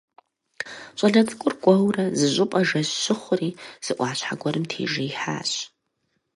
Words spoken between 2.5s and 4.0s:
жэщ щыхъури, зы